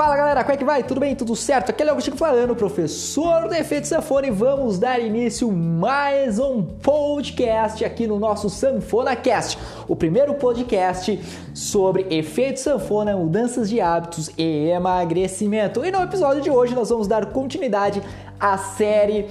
[0.00, 0.82] Fala galera, como é que vai?
[0.82, 1.14] Tudo bem?
[1.14, 1.68] Tudo certo?
[1.68, 6.62] Aqui é o Chico falando, professor do Efeito Sanfona e vamos dar início mais um
[6.62, 11.20] podcast aqui no nosso Sanfona Cast, o primeiro podcast
[11.52, 15.84] sobre efeito sanfona, mudanças de hábitos e emagrecimento.
[15.84, 18.02] E no episódio de hoje nós vamos dar continuidade
[18.40, 19.28] à série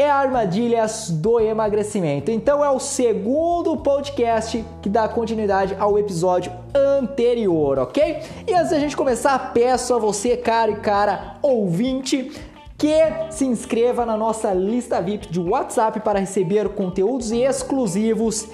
[0.00, 2.30] é armadilhas do emagrecimento.
[2.30, 8.22] Então é o segundo podcast que dá continuidade ao episódio anterior, ok?
[8.48, 12.32] E antes da gente começar, peço a você, cara e cara ouvinte,
[12.78, 12.96] que
[13.28, 18.48] se inscreva na nossa lista VIP de WhatsApp para receber conteúdos exclusivos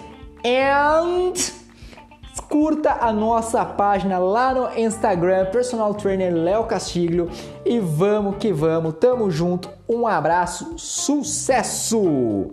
[0.44, 1.65] and
[2.48, 7.28] curta a nossa página lá no Instagram, Personal Trainer Léo Castilho
[7.64, 12.50] e vamos que vamos, tamo junto, um abraço, sucesso!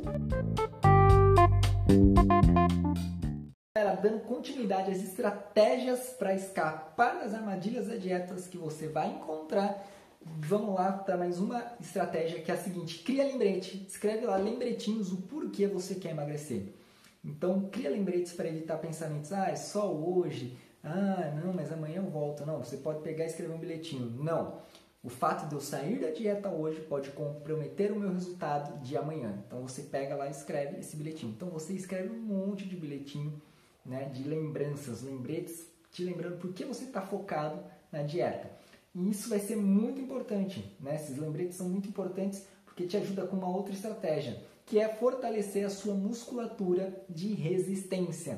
[4.01, 9.81] dando continuidade às estratégias para escapar das armadilhas das dietas que você vai encontrar.
[10.21, 15.11] Vamos lá para mais uma estratégia que é a seguinte: cria lembrete, escreve lá lembretinhos
[15.13, 16.82] o porquê você quer emagrecer.
[17.23, 22.09] Então, cria lembretes para evitar pensamentos, ah, é só hoje, ah, não, mas amanhã eu
[22.09, 22.45] volto.
[22.45, 24.09] Não, você pode pegar e escrever um bilhetinho.
[24.21, 24.61] Não.
[25.01, 29.43] O fato de eu sair da dieta hoje pode comprometer o meu resultado de amanhã.
[29.45, 31.33] Então você pega lá e escreve esse bilhetinho.
[31.35, 33.41] Então você escreve um monte de bilhetinho,
[33.85, 38.49] né, de lembranças, lembretes, te lembrando por que você está focado na dieta.
[38.95, 40.95] E isso vai ser muito importante, né?
[40.95, 45.65] Esses lembretes são muito importantes porque te ajuda com uma outra estratégia que é fortalecer
[45.65, 48.37] a sua musculatura de resistência.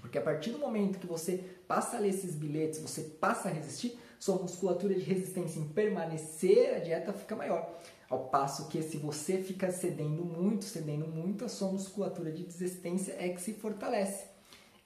[0.00, 3.52] Porque a partir do momento que você passa a ler esses bilhetes, você passa a
[3.52, 7.76] resistir, sua musculatura de resistência em permanecer a dieta fica maior.
[8.08, 13.16] Ao passo que se você fica cedendo muito, cedendo muito, a sua musculatura de resistência
[13.18, 14.24] é que se fortalece.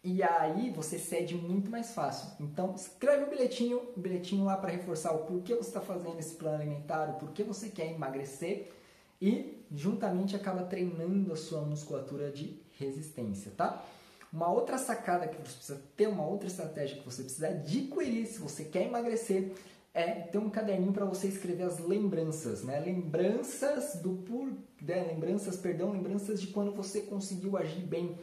[0.02, 2.30] E aí você cede muito mais fácil.
[2.40, 6.34] Então escreve um bilhetinho, um bilhetinho lá para reforçar o porquê você está fazendo esse
[6.36, 8.72] plano alimentar, o porquê você quer emagrecer
[9.20, 13.84] e juntamente acaba treinando a sua musculatura de resistência, tá?
[14.32, 18.38] Uma outra sacada que você precisa ter, uma outra estratégia que você precisa adquirir se
[18.38, 19.52] você quer emagrecer
[19.92, 22.78] é ter um caderninho para você escrever as lembranças, né?
[22.78, 24.46] Lembranças do por,
[24.80, 25.04] né?
[25.08, 28.16] lembranças, perdão, lembranças de quando você conseguiu agir bem,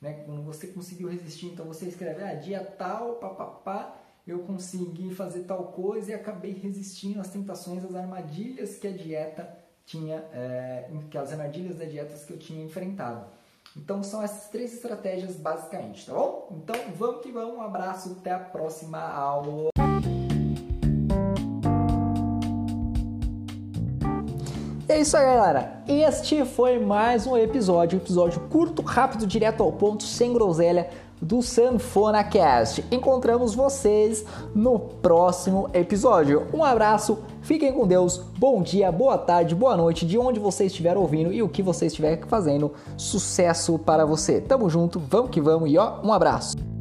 [0.00, 0.24] né?
[0.24, 3.94] Quando você conseguiu resistir, então você escreve, ah, dia tal, papapá,
[4.26, 9.61] eu consegui fazer tal coisa e acabei resistindo às tentações, às armadilhas que a dieta
[9.84, 13.24] tinha, é, aquelas armadilhas da dietas que eu tinha enfrentado.
[13.76, 16.48] Então são essas três estratégias basicamente, tá bom?
[16.62, 19.70] Então vamos que vamos, um abraço, até a próxima aula.
[24.88, 25.82] É isso aí, galera.
[25.88, 30.90] Este foi mais um episódio, um episódio curto, rápido, direto ao ponto, sem groselha
[31.22, 32.84] do Sanfona Cast.
[32.90, 36.48] Encontramos vocês no próximo episódio.
[36.52, 40.96] Um abraço, fiquem com Deus, bom dia, boa tarde, boa noite, de onde você estiver
[40.96, 42.72] ouvindo e o que você estiver fazendo.
[42.96, 44.40] Sucesso para você.
[44.40, 46.71] Tamo junto, vamos que vamos e ó, um abraço.